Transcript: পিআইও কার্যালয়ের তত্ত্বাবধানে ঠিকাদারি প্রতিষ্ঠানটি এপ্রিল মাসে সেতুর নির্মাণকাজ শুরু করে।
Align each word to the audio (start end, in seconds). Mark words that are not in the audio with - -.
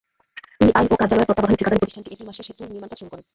পিআইও 0.59 0.99
কার্যালয়ের 1.01 1.27
তত্ত্বাবধানে 1.29 1.59
ঠিকাদারি 1.59 1.79
প্রতিষ্ঠানটি 1.81 2.09
এপ্রিল 2.11 2.27
মাসে 2.29 2.41
সেতুর 2.47 2.71
নির্মাণকাজ 2.73 2.97
শুরু 2.99 3.09
করে। 3.13 3.21